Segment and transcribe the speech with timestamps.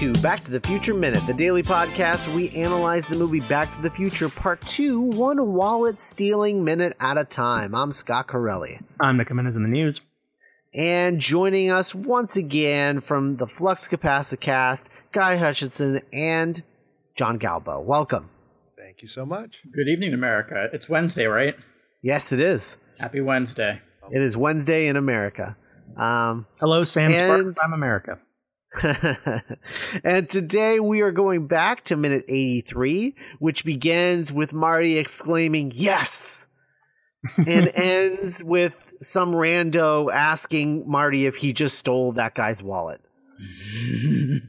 [0.00, 2.32] Welcome again to Back to the Future Minute, the daily podcast.
[2.34, 7.18] We analyze the movie Back to the Future Part 2, one wallet stealing minute at
[7.18, 7.74] a time.
[7.74, 8.80] I'm Scott Corelli.
[8.98, 10.00] I'm Nick Minutes in the news.
[10.72, 16.62] And joining us once again from the Flux Capacicast, Guy Hutchinson and
[17.14, 17.84] John Galbo.
[17.84, 18.30] Welcome.
[18.78, 19.60] Thank you so much.
[19.70, 20.70] Good evening, America.
[20.72, 21.56] It's Wednesday, right?
[22.00, 22.78] Yes, it is.
[22.98, 23.82] Happy Wednesday.
[24.10, 25.58] It is Wednesday in America.
[25.94, 27.56] Um, Hello, Sam And- Sparks.
[27.62, 28.18] I'm America.
[30.04, 36.48] and today we are going back to minute 83, which begins with Marty exclaiming, Yes!
[37.36, 43.00] and ends with some rando asking Marty if he just stole that guy's wallet.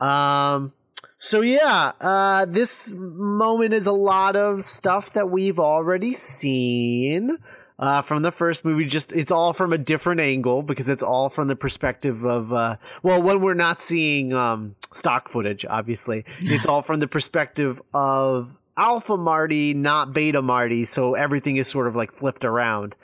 [0.00, 0.72] um,
[1.18, 7.38] so yeah, uh, this moment is a lot of stuff that we've already seen
[7.78, 8.84] uh, from the first movie.
[8.84, 12.76] Just it's all from a different angle because it's all from the perspective of uh,
[13.02, 18.58] well, when we're not seeing um, stock footage, obviously, it's all from the perspective of
[18.76, 20.84] Alpha Marty, not Beta Marty.
[20.84, 22.96] So everything is sort of like flipped around.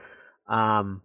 [0.48, 1.02] Um,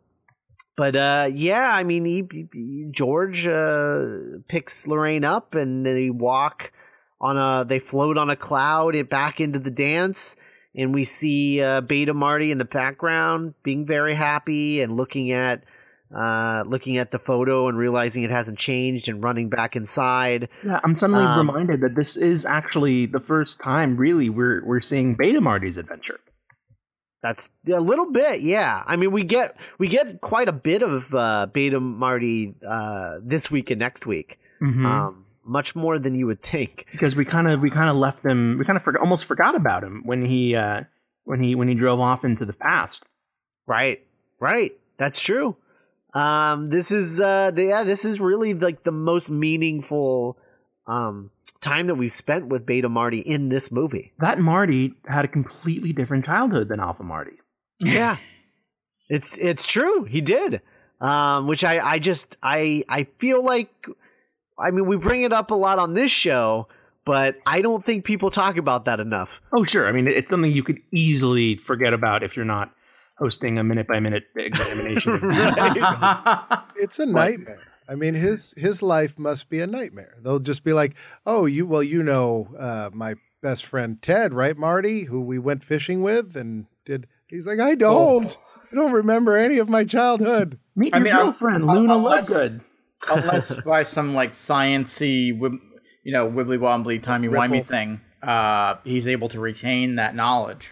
[0.75, 4.08] but uh, yeah, I mean, he, he- George uh,
[4.47, 6.72] picks Lorraine up and they walk
[7.20, 7.66] on a.
[7.66, 10.38] They float on a cloud it back into the dance,
[10.75, 15.64] and we see uh, Beta Marty in the background being very happy and looking at.
[16.12, 20.50] Uh, looking at the photo and realizing it hasn't changed and running back inside.
[20.66, 24.80] Yeah, I'm suddenly Um, reminded that this is actually the first time, really, we're we're
[24.81, 26.20] seeing Beta Marty's adventure.
[27.22, 28.81] That's a little bit, yeah.
[28.88, 33.52] I mean, we get we get quite a bit of uh, Beta Marty uh, this
[33.52, 34.40] week and next week.
[34.64, 34.86] Mhm.
[34.86, 36.86] um, much more than you would think.
[36.92, 39.56] because we kind of we kind of left him, we kind of forgot, almost forgot
[39.56, 40.84] about him when he uh,
[41.25, 43.07] when he when he drove off into the past.
[43.68, 44.06] Right,
[44.40, 44.73] right.
[44.97, 45.56] That's true.
[46.13, 50.38] Um, this is uh, the, yeah, this is really like the most meaningful
[50.88, 51.31] um,
[51.62, 54.12] time that we've spent with Beta Marty in this movie.
[54.19, 57.38] That Marty had a completely different childhood than Alpha Marty.
[57.79, 58.18] Yeah,
[59.09, 60.03] it's it's true.
[60.03, 60.62] He did,
[61.00, 63.88] um, which I I just I I feel like
[64.59, 66.68] I mean we bring it up a lot on this show,
[67.06, 69.42] but I don't think people talk about that enough.
[69.53, 69.88] Oh, sure.
[69.88, 72.72] I mean, it's something you could easily forget about if you're not
[73.18, 75.20] hosting a minute by minute examination.
[76.75, 77.59] It's a nightmare.
[77.90, 80.16] I mean, his his life must be a nightmare.
[80.22, 80.96] They'll just be like,
[81.26, 85.64] "Oh, you well, you know, uh, my best friend Ted, right, Marty, who we went
[85.64, 88.38] fishing with and did." He's like, "I don't,
[88.72, 91.96] I don't remember any of my childhood." Meet I your mean, I'm- girlfriend, I'm- Luna
[91.96, 92.62] unless- Lovegood.
[93.09, 95.27] Unless by some like sciency,
[96.03, 100.71] you know, wibbly wobbly, timey wimey thing, uh, he's able to retain that knowledge.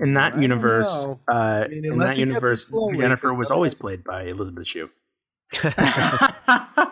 [0.00, 1.20] In that don't universe, know.
[1.28, 4.66] uh, mean, in that he gets it universe, slowly, Jennifer was always played by Elizabeth
[4.66, 4.90] Shue.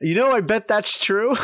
[0.00, 1.36] You know, I bet that's true.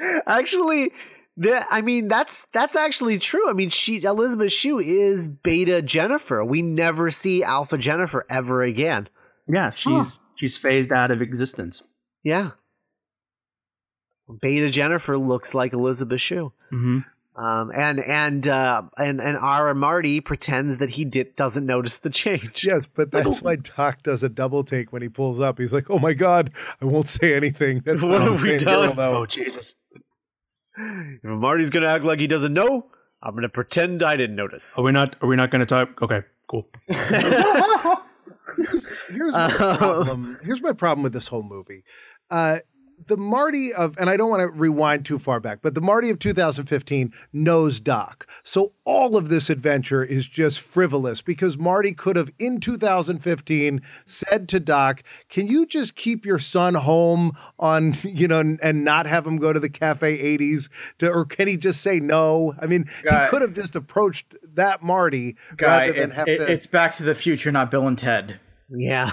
[0.26, 0.90] actually,
[1.36, 3.48] the, I mean, that's that's actually true.
[3.48, 6.44] I mean, she Elizabeth Shue is Beta Jennifer.
[6.44, 9.08] We never see Alpha Jennifer ever again.
[9.48, 11.82] Yeah, she's she's phased out of existence.
[12.22, 12.50] Yeah,
[14.40, 16.52] Beta Jennifer looks like Elizabeth Shue.
[16.70, 16.98] hmm
[17.36, 22.10] Um, and and uh, and and Ara Marty pretends that he did, doesn't notice the
[22.10, 22.64] change.
[22.64, 25.58] Yes, but that's why Doc does a double take when he pulls up.
[25.58, 28.58] He's like, "Oh my god, I won't say anything." That's What not have we the
[28.58, 28.94] same done?
[28.96, 29.16] girl.
[29.16, 29.74] Oh Jesus!
[30.76, 32.86] If Marty's gonna act like he doesn't know,
[33.22, 34.78] I'm gonna pretend I didn't notice.
[34.78, 35.16] Are we not?
[35.22, 36.00] Are we not going to talk?
[36.02, 36.68] Okay, cool.
[36.86, 37.10] here's
[39.34, 40.38] my Uh, problem.
[40.42, 41.84] Here's my problem with this whole movie.
[42.30, 42.58] Uh,
[43.06, 46.10] the Marty of, and I don't want to rewind too far back, but the Marty
[46.10, 48.28] of 2015 knows Doc.
[48.42, 54.48] So all of this adventure is just frivolous because Marty could have, in 2015, said
[54.48, 59.06] to Doc, Can you just keep your son home on, you know, and, and not
[59.06, 60.68] have him go to the Cafe 80s?
[60.98, 62.54] To, or can he just say no?
[62.60, 66.28] I mean, Guy- he could have just approached that Marty Guy, rather than it, have
[66.28, 66.50] it- to.
[66.52, 68.38] it's Back to the Future, not Bill and Ted.
[68.68, 69.10] Yeah.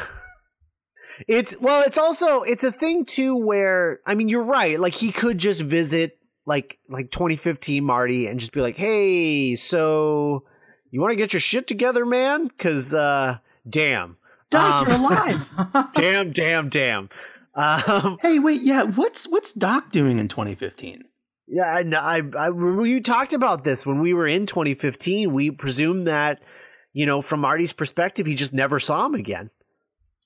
[1.27, 4.79] It's well, it's also it's a thing too where I mean you're right.
[4.79, 10.43] Like he could just visit like like 2015 Marty and just be like, "Hey, so
[10.91, 12.49] you want to get your shit together, man?
[12.49, 13.37] Cuz uh
[13.67, 14.17] damn.
[14.49, 15.89] Doc, Um, you're alive.
[15.93, 17.09] damn, damn, damn.
[17.55, 18.83] Um hey, wait, yeah.
[18.83, 21.03] What's what's Doc doing in 2015?
[21.49, 25.33] yeah, I, I I we talked about this when we were in 2015.
[25.33, 26.41] We presumed that
[26.93, 29.51] you know, from Marty's perspective, he just never saw him again.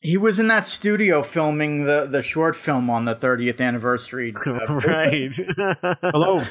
[0.02, 4.32] He was in that studio filming the, the short film on the 30th anniversary.
[4.70, 5.36] right.
[6.02, 6.42] Hello.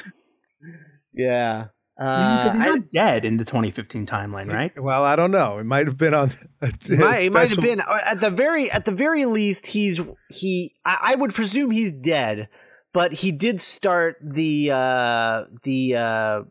[1.13, 1.65] Yeah.
[1.97, 2.07] Because
[2.47, 4.71] Uh, he's I- not dead in the 2015 timeline, right?
[4.81, 5.59] Well, I don't know.
[5.59, 6.31] It might have been on.
[6.61, 9.67] A, It might, it might have been uh, at the very at the very least
[9.67, 9.99] he's
[10.29, 12.47] he I, I would presume he's dead,
[12.93, 16.41] but he did start the uh the uh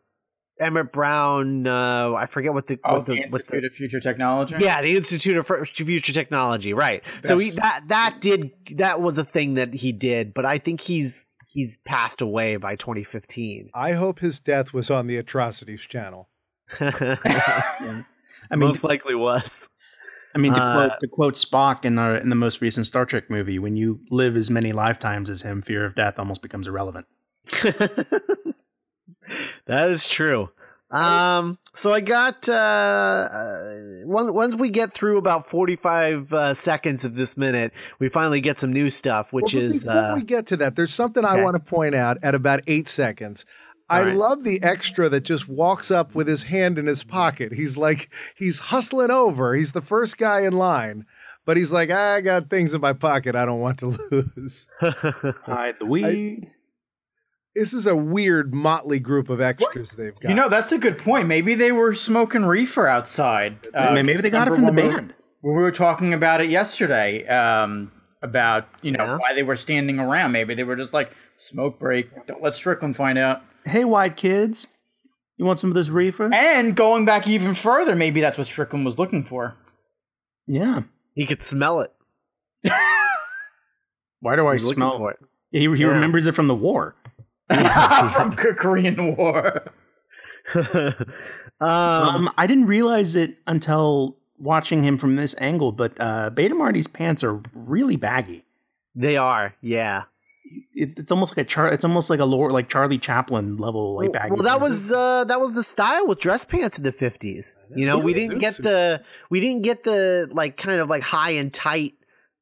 [0.61, 4.01] Emmett Brown uh I forget what the Oh, what the, the, what Institute of Future
[4.01, 4.57] Technology.
[4.59, 9.25] yeah the Institute of Future Technology right so he that that did that was a
[9.25, 14.21] thing that he did but I think he's he's passed away by 2015 I hope
[14.21, 16.29] his death was on the Atrocities channel.
[16.81, 18.03] I
[18.53, 19.69] mean, most likely was
[20.35, 23.05] I mean to uh, quote to quote Spock in the in the most recent Star
[23.05, 26.69] Trek movie, when you live as many lifetimes as him, fear of death almost becomes
[26.69, 27.07] irrelevant.
[29.67, 30.51] that is true.
[30.91, 33.75] Um, so I got uh, uh,
[34.05, 38.41] once once we get through about forty five uh, seconds of this minute, we finally
[38.41, 41.25] get some new stuff, which Well, is before uh, we get to that, there's something
[41.25, 43.45] I want to point out at about eight seconds.
[43.89, 44.17] I All right.
[44.17, 47.53] love the extra that just walks up with his hand in his pocket.
[47.53, 49.55] He's like he's hustling over.
[49.55, 51.07] He's the first guy in line,
[51.45, 54.67] but he's like, I got things in my pocket I don't want to lose.
[54.81, 56.51] Hide the weed.
[57.55, 60.29] This is a weird motley group of extras they've got.
[60.29, 61.27] You know, that's a good point.
[61.27, 63.59] Maybe they were smoking reefer outside.
[63.75, 65.15] Uh, Maybe they got it from the remember when we- band.
[65.43, 67.27] We were talking about it yesterday.
[67.27, 67.91] Um,
[68.23, 69.17] about you know Yeah.
[69.17, 70.33] why they were standing around.
[70.33, 72.27] Maybe they were just like smoke break.
[72.27, 73.43] Don't let Strickland find out.
[73.65, 74.67] Hey, white kids,
[75.39, 76.29] you want some of this reefer?
[76.33, 79.57] And going back even further, maybe that's what Strickland was looking for.
[80.47, 80.83] Yeah.
[81.15, 81.93] he could smell it.
[84.21, 85.09] Why do I He's smell?
[85.09, 85.19] it.
[85.51, 85.89] He, he Yeah.
[85.89, 86.95] remembers it from the war.
[88.13, 89.65] from Korean War.
[91.61, 96.87] um, I didn't realize it until watching him from this angle, but uh, Beta Marty's
[96.87, 98.45] pants are really baggy.
[98.95, 100.05] they are, yeah.
[100.75, 103.95] It, it's almost like a char- It's almost like a lore, like Charlie Chaplin level,
[103.97, 104.31] like baggy.
[104.31, 104.63] Well, that pants.
[104.63, 107.57] was uh, that was the style with dress pants in the fifties.
[107.77, 111.33] You know, we didn't get the we didn't get the like kind of like high
[111.33, 111.95] and tight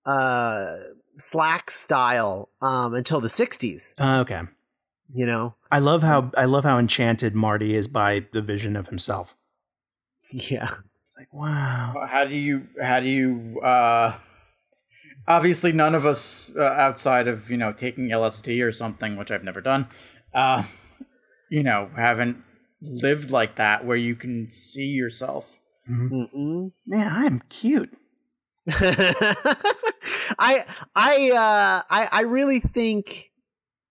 [0.06, 0.76] uh
[1.18, 3.94] slack style um until the sixties.
[3.98, 4.40] Uh, okay.
[5.14, 8.88] You know, I love how I love how enchanted Marty is by the vision of
[8.88, 9.36] himself.
[10.30, 10.68] yeah.
[11.06, 12.06] It's like wow.
[12.08, 12.66] How do you?
[12.80, 13.60] How do you?
[13.60, 14.18] uh
[15.26, 19.44] Obviously, none of us uh, outside of you know taking LSD or something, which I've
[19.44, 19.86] never done,
[20.32, 20.62] uh,
[21.50, 22.42] you know, haven't
[22.80, 25.60] lived like that where you can see yourself.
[25.88, 26.72] Mm-mm.
[26.86, 27.90] Man, I am cute.
[30.38, 30.64] I
[30.94, 33.30] I uh I I really think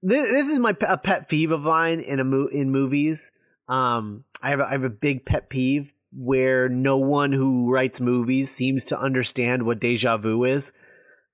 [0.01, 3.31] this, this is my a pet peeve of mine in a mo- in movies.
[3.67, 7.99] Um, I have a, I have a big pet peeve where no one who writes
[7.99, 10.71] movies seems to understand what deja vu is.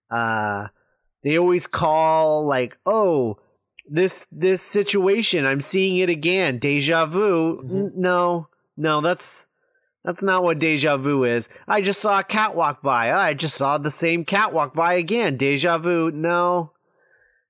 [0.10, 0.68] Uh,
[1.24, 3.38] they always call like, oh,
[3.88, 7.60] this this situation, I'm seeing it again, deja vu.
[7.60, 9.48] N- no, no, that's
[10.04, 11.50] that's not what deja vu is.
[11.68, 13.14] I just saw a cat walk by.
[13.14, 15.38] I just saw the same cat walk by again.
[15.38, 16.12] Deja vu.
[16.12, 16.72] No.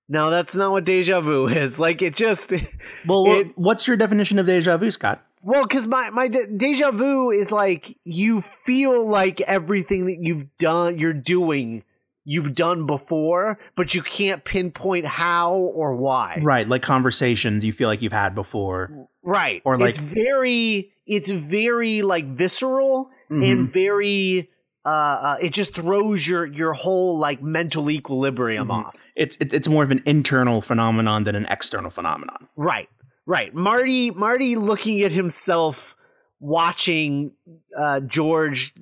[0.10, 1.80] No, that's not what deja vu is.
[1.80, 2.52] Like it just
[3.08, 5.24] Well, It- what's your definition of deja vu, Scott?
[5.42, 10.46] well, cuz my my de- deja vu is like you feel like everything that you've
[10.58, 11.84] done you're doing
[12.26, 16.40] you've done before, but you can't pinpoint how or why.
[16.42, 19.10] Right, like conversations you feel like you've had before.
[19.24, 19.62] Right.
[19.66, 23.44] Or, like- it's very it's very like visceral Mm-hmm.
[23.44, 24.50] and very
[24.85, 28.85] uh, uh it just throws your your whole like mental equilibrium Mm-hmm.
[28.87, 28.95] off.
[29.16, 32.47] It's it's it's more of an internal phenomenon than an external phenomenon.
[32.56, 32.90] Right.
[33.25, 33.54] Right.
[33.54, 35.95] Marty Marty looking at himself
[36.40, 37.31] watching
[37.78, 38.73] uh George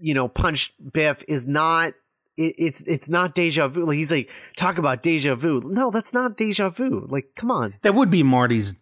[0.00, 1.94] you know punch Biff is not
[2.36, 3.84] it, it's it's not deja vu.
[3.86, 5.62] Like he's like talk about deja vu.
[5.64, 7.06] No, that's not deja vu.
[7.10, 7.74] Like come on.
[7.82, 8.76] That would be Marty's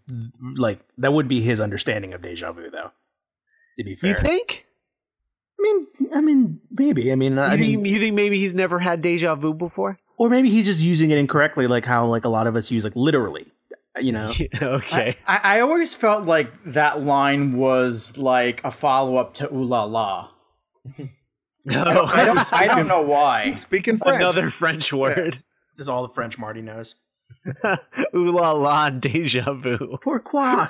[0.57, 2.93] like that would be his understanding of deja vu, though.
[3.79, 4.67] To be fair, You think?
[5.61, 7.12] I mean, I mean, maybe.
[7.12, 9.99] I mean, I You mean, think, you think maybe he's never had deja vu before?
[10.17, 12.85] or maybe he's just using it incorrectly, like how like a lot of us use
[12.85, 13.47] like literally.
[14.00, 14.31] You know,
[14.62, 15.17] okay.
[15.26, 19.85] I, I always felt like that line was like a follow up to Ooh La
[19.85, 20.31] La.
[21.71, 22.07] Oh.
[22.14, 23.50] I don't, I don't know why.
[23.50, 24.17] Speaking French.
[24.17, 25.45] Another French word.
[25.76, 26.95] that's all the French Marty knows.
[28.17, 29.99] Ooh la la, deja vu.
[30.00, 30.69] Pourquoi?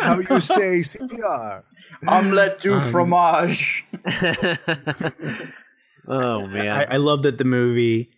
[0.00, 1.62] How you say CPR?
[2.08, 3.84] Omelette du fromage.
[6.08, 6.68] oh man.
[6.68, 8.10] I, I love that the movie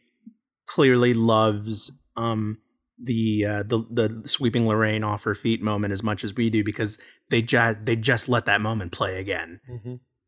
[0.66, 2.58] clearly loves um
[3.02, 6.64] the uh the the sweeping Lorraine off her feet moment as much as we do
[6.64, 6.98] because
[7.30, 9.60] they just they just let that moment play again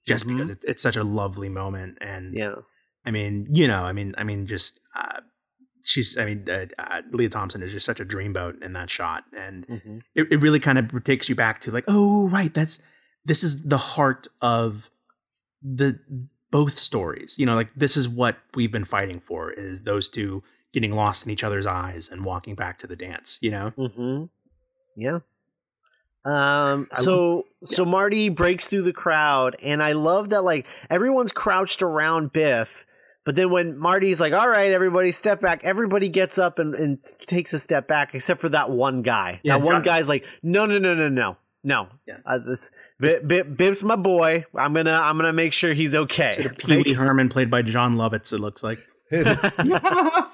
[0.06, 0.28] just Mhm.
[0.36, 2.54] because it, it's such a lovely moment and yeah.
[3.04, 5.20] I mean you know I mean I mean just uh,
[5.82, 9.24] she's I mean uh, uh, Lea Thompson is just such a dreamboat in that shot,
[9.36, 9.98] and Mm-hmm.
[10.14, 12.78] it, it really kind of takes you back to like oh right that's
[13.24, 14.90] this is the heart of
[15.62, 15.98] the
[16.50, 17.36] both stories.
[17.38, 21.24] You know, like this is what we've been fighting for is those two getting lost
[21.26, 23.38] in each other's eyes and walking back to the dance.
[23.42, 24.24] You know, Mm-hmm.
[24.96, 25.18] Yeah.
[26.24, 26.86] Um.
[26.92, 32.32] So so Marty breaks through the crowd, and I love that like everyone's crouched around
[32.32, 32.84] Biff,
[33.24, 36.98] but then when Marty's like, "All right, everybody, step back," everybody gets up and, and
[37.26, 39.40] takes a step back, except for that one guy.
[39.42, 42.16] Yeah, that one guy's like, "No, no, no, no, no." No, Yeah.
[42.24, 44.46] uh, this Bi- Bi- Biff's my boy.
[44.56, 46.46] I'm gonna, I'm gonna make sure he's okay.
[46.56, 48.32] Pee Wee Herman played by Jon Lovitz.
[48.32, 48.78] It looks like.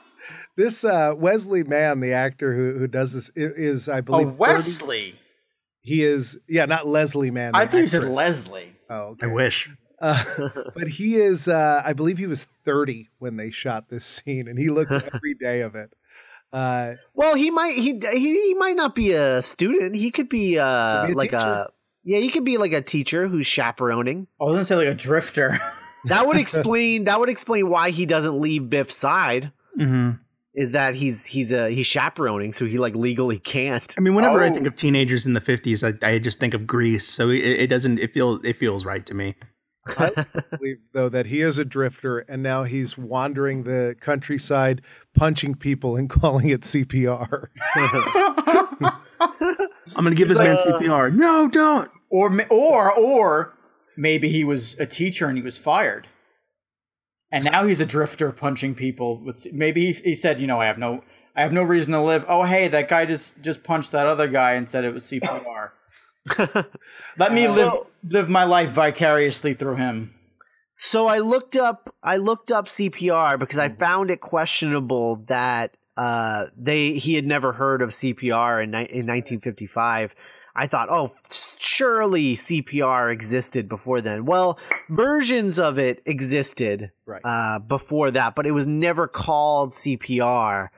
[0.57, 4.29] This uh, Wesley Mann, the actor who who does this, i- is I Oh, believe
[4.29, 5.15] 30 Wesley.
[5.83, 7.55] He is yeah, not Leslie Mann.
[7.55, 8.05] I the thought you said.
[8.05, 8.75] Leslie.
[8.89, 9.27] Oh, okay.
[9.27, 9.69] I wish.
[10.01, 10.23] Uh,
[10.75, 14.59] but he is, uh, I believe he was 30 when they shot this scene, and
[14.59, 15.93] he looks every day of it.
[16.53, 19.97] Uh, Well, he might he, he he might not be a student.
[19.97, 21.43] He could be uh Could be a like teacher.
[21.47, 21.69] a
[22.05, 24.29] yeah, he could be like a teacher who's chaperoning.
[24.41, 25.59] I was gonna say like a drifter.
[26.05, 29.51] That would explain that would explain why he doesn't leave Biff's side.
[29.77, 30.11] hmm
[30.55, 33.93] Is that he's he's a he's chaperoning, so he like legally can't.
[33.99, 34.55] I mean, whenever I Oh.
[34.55, 37.09] think of teenagers in the fifties, I, I just think of Grease.
[37.09, 37.99] So it, it doesn't.
[37.99, 38.39] It feels.
[38.45, 39.35] It feels right to me.
[39.87, 40.11] I
[40.57, 44.83] believe, though, that he is a drifter, and now he's wandering the countryside,
[45.15, 47.47] punching people and calling it CPR.
[49.97, 51.15] I'm gonna give this man uh, CPR.
[51.15, 51.91] No, don't.
[52.11, 53.55] or or or
[53.97, 56.09] maybe he was a teacher and he was fired,
[57.33, 59.23] and now he's a drifter punching people.
[59.23, 61.03] With maybe he, he said, you know, I have no
[61.35, 62.25] I have no reason to live.
[62.29, 65.71] Oh, hey, that guy just just punched that other guy and said it was CPR.
[67.19, 70.13] Let me live So- live my life vicariously through him.
[70.77, 76.47] So I looked up I looked up CPR because I found it questionable that uh
[76.57, 80.15] they he had never heard of CPR in in 1955.
[80.59, 84.59] I thought, "Oh, surely CPR existed before then." Well,
[84.91, 87.21] versions of it existed Right.
[87.25, 90.69] uh before that, but it was never called CPR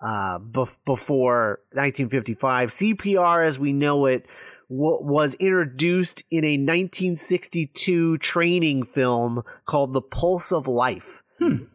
[0.00, 2.70] uh bef- before 1955.
[2.70, 4.26] CPR as we know it
[4.72, 11.22] w- was introduced in a 1962 training film called The Pulse of Life.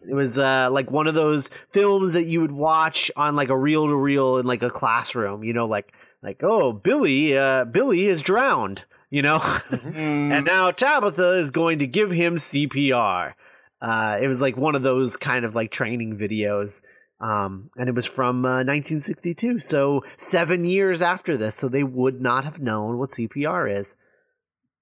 [0.08, 3.58] It was uh, like one of those films that you would watch on like a
[3.58, 8.06] reel to reel in like a classroom, you know, like like oh Billy, uh, Billy
[8.06, 9.42] is drowned, you know,
[9.94, 13.34] and now Tabitha is going to give him CPR.
[13.82, 16.82] Uh, it was like one of those kind of like training videos.
[17.20, 22.22] Um, and it was from uh, 1962, so seven years after this, so they would
[22.22, 23.98] not have known what CPR is,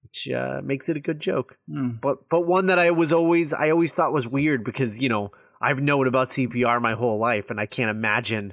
[0.02, 1.56] which uh, makes it a good joke.
[1.66, 1.92] Hmm.
[2.02, 5.32] But but one that I was always I always thought was weird because you know
[5.62, 8.52] I've known about CPR my whole life, and I can't imagine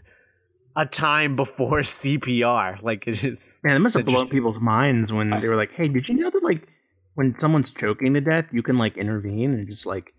[0.78, 2.82] a time before CPR.
[2.82, 6.08] Like it's Man, it must have blown people's minds when they were like, "Hey, did
[6.08, 6.70] you know that like
[7.16, 10.14] when someone's choking to death, you can like intervene and just like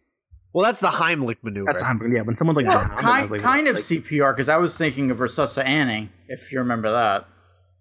[0.54, 1.66] well, that's the Heimlich maneuver.
[1.66, 2.14] that's Heimlich.
[2.14, 4.78] yeah." When someone like drowned, I kind like, kind of like, CPR because I was
[4.78, 7.26] thinking of Resusci Annie, if you remember that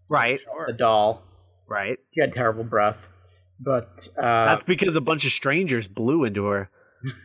[0.10, 1.24] right, the doll.
[1.68, 1.98] right.
[2.14, 3.12] She had terrible breath,
[3.60, 6.70] but uh, That's because a bunch of strangers blew into her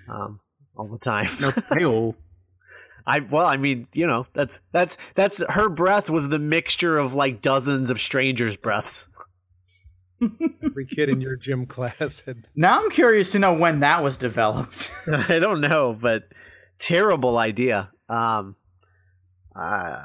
[0.09, 0.40] um,
[0.76, 1.28] all the time.
[1.40, 2.14] no, hey,
[3.07, 7.14] I well, I mean, you know, that's that's that's her breath was the mixture of
[7.14, 9.09] like dozens of strangers' breaths.
[10.63, 14.17] Every kid in your gym class had now I'm curious to know when that was
[14.17, 14.91] developed.
[15.07, 16.29] I don't know, but
[16.79, 17.91] terrible idea.
[18.09, 18.57] Um,
[19.55, 19.99] uh,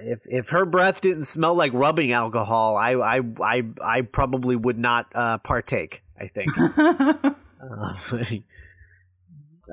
[0.00, 4.78] if if her breath didn't smell like rubbing alcohol, I I I, I probably would
[4.78, 6.02] not uh, partake.
[6.20, 6.50] I think.
[6.58, 7.32] Uh,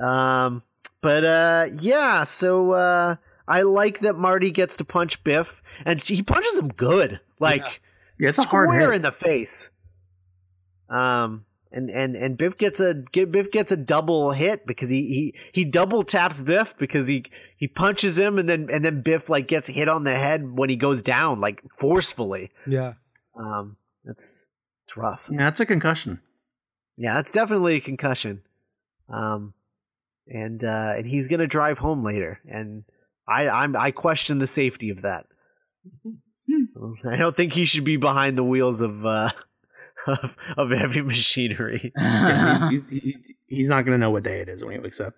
[0.00, 0.62] um,
[1.00, 2.24] but uh, yeah.
[2.24, 3.16] So uh,
[3.48, 7.82] I like that Marty gets to punch Biff, and he punches him good, like
[8.18, 9.70] yeah, it's a hard square in the face.
[10.88, 15.34] Um, and and and Biff gets a Biff gets a double hit because he he
[15.52, 17.24] he double taps Biff because he
[17.56, 20.70] he punches him and then and then Biff like gets hit on the head when
[20.70, 22.50] he goes down like forcefully.
[22.66, 22.94] yeah.
[23.38, 24.48] Um, that's
[24.84, 25.28] it's rough.
[25.30, 26.20] Yeah, that's a concussion.
[26.96, 28.42] Yeah, that's definitely a concussion.
[29.12, 29.52] Um,
[30.28, 32.84] and uh, and he's gonna drive home later, and
[33.28, 35.26] I I'm I question the safety of that.
[37.04, 39.30] I don't think he should be behind the wheels of uh
[40.06, 41.92] of, of heavy machinery.
[41.98, 45.00] Yeah, he's, he's, he's, he's not gonna know what day it is when he wakes
[45.00, 45.14] up.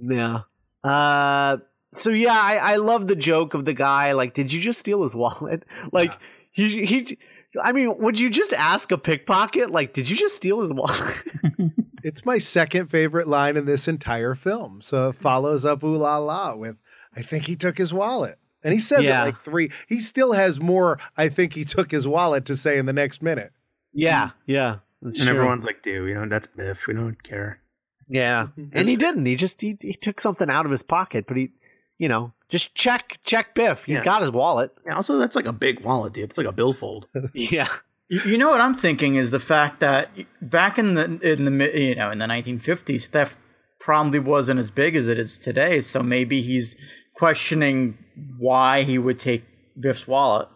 [0.00, 0.40] Yeah.
[0.82, 1.58] Uh.
[1.92, 4.12] So yeah, I I love the joke of the guy.
[4.12, 5.64] Like, did you just steal his wallet?
[5.92, 6.12] Like
[6.50, 7.18] he he.
[7.62, 9.70] I mean, would you just ask a pickpocket?
[9.70, 11.24] Like, did you just steal his wallet?
[12.06, 14.82] It's my second favorite line in this entire film.
[14.82, 16.76] So it follows up ooh la la with
[17.16, 18.36] I think he took his wallet.
[18.62, 19.22] And he says Yeah.
[19.22, 19.70] it like three.
[19.88, 23.22] He still has more, I think he took his wallet to say in the next
[23.22, 23.53] minute.
[23.94, 24.76] Yeah, yeah.
[25.02, 25.28] and true.
[25.28, 26.86] everyone's like, dude, you know, that's Biff.
[26.86, 27.60] We don't care.
[28.08, 29.24] Yeah, and he didn't.
[29.26, 31.50] He just he, he took something out of his pocket, but he,
[31.98, 33.84] you know, just check check Biff.
[33.84, 34.04] He's Yeah.
[34.04, 34.72] got his wallet.
[34.86, 36.24] Yeah, also, that's like a big wallet, dude.
[36.24, 37.06] It's like a billfold.
[37.34, 37.68] Yeah,
[38.08, 40.10] You you know what I'm thinking is the fact that
[40.42, 43.38] back in the in the you know in the 1950s, theft
[43.80, 45.80] probably wasn't as big as it is today.
[45.80, 46.74] So maybe he's
[47.14, 47.96] questioning
[48.38, 49.44] why he would take
[49.78, 50.48] Biff's wallet.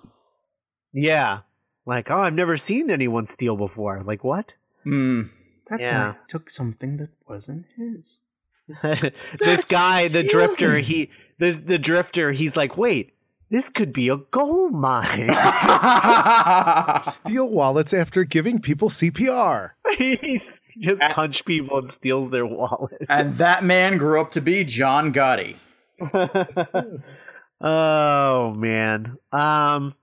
[0.92, 1.40] yeah.
[1.88, 4.02] Like, oh, I've never seen anyone steal before.
[4.02, 4.56] Like, what?
[4.84, 5.22] Hmm.
[5.70, 6.12] That Yeah.
[6.12, 8.18] guy took something that wasn't his.
[9.40, 13.14] this guy, the drifter, he the the drifter, he's like, wait,
[13.50, 15.30] this could be a gold mine.
[17.04, 19.70] Steal wallets after giving people CPR.
[19.96, 23.06] he's he just punch people and steals their wallet.
[23.08, 25.56] and that man grew up to be John Gotti.
[27.60, 29.16] Oh man.
[29.32, 29.94] Um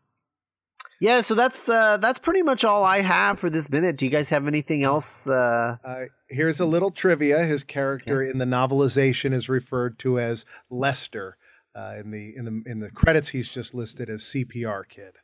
[1.00, 3.98] yeah, so that's uh that's pretty much all I have for this minute.
[3.98, 7.44] Do you guys have anything else uh Uh, here's a little trivia.
[7.44, 11.38] His character in the novelization is referred to as Lester.
[11.76, 15.16] Uh, in the in the in the credits, he's just listed as CPR kid.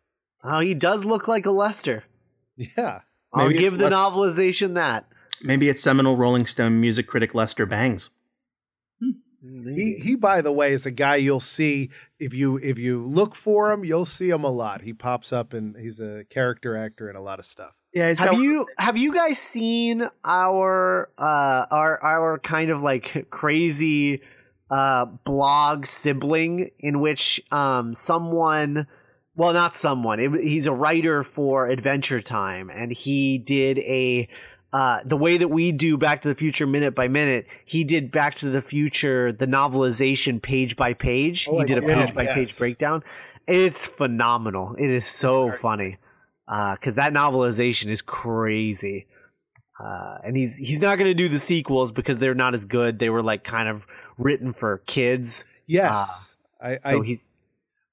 [0.43, 2.03] Oh, he does look like a Lester.
[2.57, 3.01] Yeah,
[3.33, 5.05] I'll Maybe give the Les- novelization that.
[5.41, 8.09] Maybe it's seminal Rolling Stone music critic Lester Bangs.
[9.41, 10.15] He he.
[10.15, 13.83] By the way, is a guy you'll see if you if you look for him,
[13.83, 14.81] you'll see him a lot.
[14.81, 17.73] He pops up and he's a character actor in a lot of stuff.
[17.93, 22.81] Yeah, he's Have got you have you guys seen our uh our our kind of
[22.81, 24.21] like crazy
[24.69, 28.87] uh blog sibling in which um someone
[29.35, 34.29] well not someone it, he's a writer for Adventure Time and he did a
[34.73, 38.11] uh, the way that we do Back to the Future minute by minute, he did
[38.11, 41.47] Back to the Future the novelization page by page.
[41.49, 43.03] Oh, he did a page by page breakdown.
[43.47, 44.75] It's phenomenal.
[44.77, 45.97] It is so funny
[46.47, 49.07] because that novelization is crazy.
[49.79, 52.99] Uh, and he's he's not going to do the sequels because they're not as good.
[52.99, 55.45] They were like kind of written for kids.
[55.65, 57.27] Yes, I, I So he's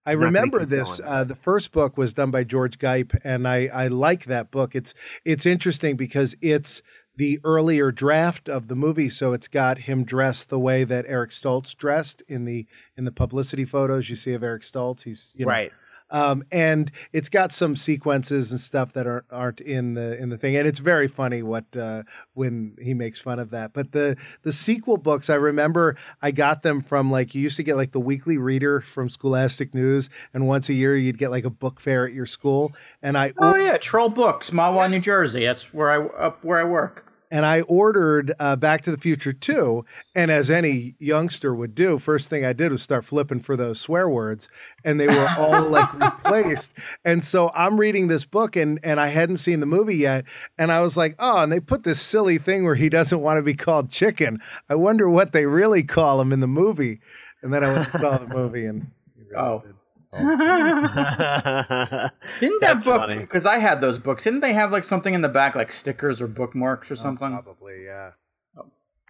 [0.09, 1.01] I He's not gonna remember this.
[1.05, 4.75] Uh, the first book was done by George Gipe, and I, I like that book.
[4.75, 6.81] It's it's interesting because it's
[7.17, 11.31] the earlier draft of the movie, so it's got him dressed the way that Eric
[11.31, 12.67] Stoltz dressed in the
[12.97, 15.05] in the publicity photos you see of Eric Stoltz.
[15.05, 15.73] He's you know, right.
[16.11, 20.37] Um, and it's got some sequences and stuff that aren't aren't in the in the
[20.37, 22.03] thing, and it's very funny what uh,
[22.35, 23.73] when he makes fun of that.
[23.73, 27.63] But the the sequel books, I remember I got them from like you used to
[27.63, 31.45] get like the Weekly Reader from Scholastic News, and once a year you'd get like
[31.45, 35.45] a book fair at your school, and I Oh yeah, Troll Books, Mahwah, New Jersey.
[35.45, 37.08] That's where I up where I work.
[37.31, 39.85] And I ordered uh, Back to the Future 2.
[40.15, 43.81] And as any youngster would do, first thing I did was start flipping for those
[43.81, 44.49] swear words,
[44.85, 45.93] and they were all like
[46.25, 46.73] replaced.
[47.05, 50.25] And so I'm reading this book, and and I hadn't seen the movie yet,
[50.59, 53.39] and I was like, oh, and they put this silly thing where he doesn't want
[53.39, 54.39] to be called Chicken.
[54.69, 57.01] I wonder what they really call him in the movie.
[57.43, 59.63] And then I went and saw the movie, and he really Oh.
[59.65, 59.75] did.
[60.13, 62.13] Didn't that
[62.61, 62.97] That's book?
[63.01, 63.19] funny.
[63.19, 64.25] Because I had those books.
[64.25, 67.31] Didn't they have like something in the back, like stickers or bookmarks or something?
[67.31, 68.13] Probably, yeah.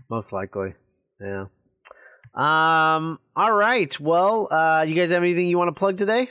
[0.08, 0.74] Most likely.
[1.20, 1.46] Yeah.
[2.34, 3.18] Um.
[3.37, 3.98] All right.
[4.00, 6.28] Well, uh, you guys have anything you want to plug today?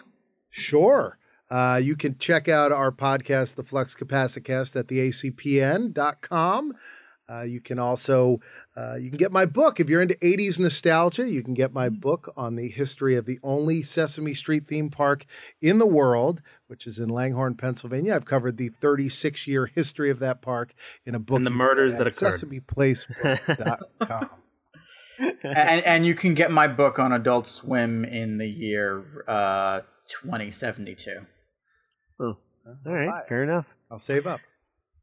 [0.49, 1.17] Sure.
[1.49, 6.73] Uh, you can check out our podcast, The Flux Capacicast, at the acpn.com.
[7.29, 8.39] Uh, you can also
[8.77, 11.27] uh, you can get my book if you're into 80s nostalgia.
[11.27, 15.25] You can get my book on the history of the only Sesame Street theme park
[15.59, 18.13] in the world, which is in Langhorne, Pennsylvania.
[18.13, 20.75] I've covered the 36 year history of that park
[21.07, 21.37] in a book.
[21.37, 22.33] And the murders that at occurred.
[22.33, 24.29] SesamePlace.com.
[25.43, 29.81] and, and you can get my book on Adult Swim in the year uh,
[30.21, 31.21] 2072.
[32.19, 32.37] Oh.
[32.85, 33.27] All right.
[33.27, 33.73] Fair enough.
[33.89, 34.39] I'll save up.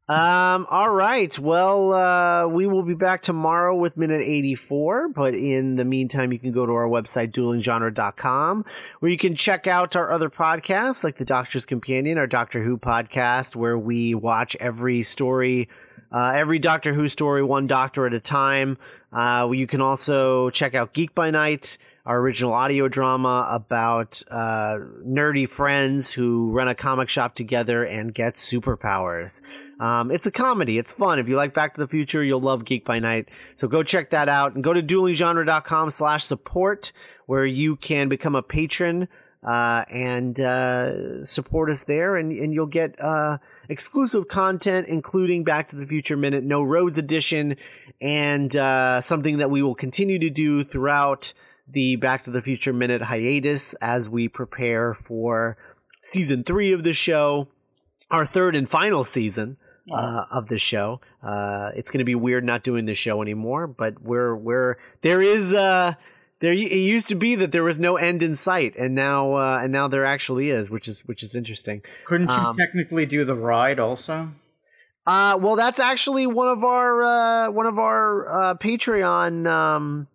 [0.07, 1.37] Um, all right.
[1.39, 5.09] Well, uh, we will be back tomorrow with minute 84.
[5.09, 8.65] But in the meantime, you can go to our website, duelinggenre.com,
[8.99, 12.77] where you can check out our other podcasts, like The Doctor's Companion, our Doctor Who
[12.77, 15.69] podcast, where we watch every story,
[16.15, 18.77] uh, every Doctor Who story, one doctor at a time.
[19.11, 24.77] Uh, you can also check out Geek by Night, our original audio drama about uh,
[25.05, 29.41] nerdy friends who run a comic shop together and get superpowers.
[29.81, 30.77] Um, it's a comedy.
[30.77, 31.19] It's fun.
[31.19, 33.27] If you like Back to the Future, you'll love Geek by Night.
[33.55, 36.93] So go check that out and go to duelinggenre.com slash support
[37.25, 39.09] where you can become a patron
[39.45, 43.37] uh, and uh, support us there, and, and you'll get uh,
[43.69, 47.55] exclusive content, including Back to the Future Minute, No Roads Edition,
[48.01, 51.33] and uh, something that we will continue to do throughout
[51.67, 55.57] the Back to the Future Minute hiatus as we prepare for
[56.01, 57.47] season three of the show,
[58.09, 59.57] our third and final season
[59.91, 61.01] uh, of the show.
[61.21, 65.21] Uh, it's going to be weird not doing the show anymore, but we're we're there
[65.21, 65.93] is uh
[66.45, 69.59] there it used to be that there was no end in sight, and now uh,
[69.63, 71.81] and now there actually is, which is which is interesting.
[72.05, 74.29] Couldn't you Um, technically do the ride also?
[75.07, 80.07] Uh, well, that's actually one of our uh, one of our uh, Patreon um,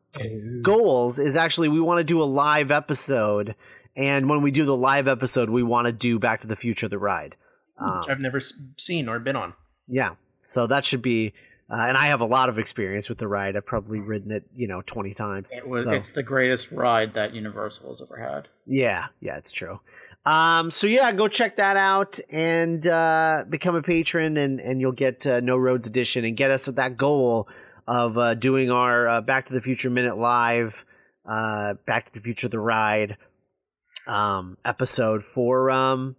[0.63, 1.19] goals.
[1.19, 3.55] Is actually we want to do a live episode,
[3.97, 6.89] and when we do the live episode, we want to do Back to the Future:
[6.89, 7.37] The Ride.
[7.79, 8.41] Um, Which I've never
[8.77, 9.55] seen or been on.
[9.89, 11.33] yeah, so that should be.
[11.71, 13.57] Uh, and I have a lot of experience with the ride.
[13.57, 15.51] I've probably ridden it, you know, twenty times.
[15.53, 15.85] It was.
[15.85, 18.49] So- It's the greatest ride that Universal has ever had.
[18.67, 19.81] Yeah, yeah, it's true.
[20.27, 24.93] Um, so yeah, go check that out and uh, become a patron, and and you'll
[24.93, 27.49] get uh, No Roads Edition and get us at that goal
[27.87, 30.85] of uh, doing our uh, Back to the Future Minute Live,
[31.25, 33.17] uh, Back to the Future the Ride
[34.07, 36.17] um, episode for um,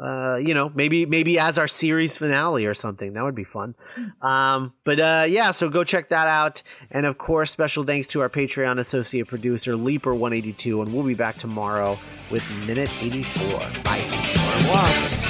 [0.00, 3.12] uh, you know maybe maybe as our series finale or something.
[3.12, 3.74] That would be fun.
[4.20, 6.62] Um, but uh, yeah, so go check that out.
[6.90, 10.82] And of course, special thanks to our Patreon associate producer, Leaper182.
[10.82, 11.98] And we'll be back tomorrow
[12.30, 13.60] with Minute 84.
[13.84, 14.08] Bye.
[14.68, 15.23] Wow.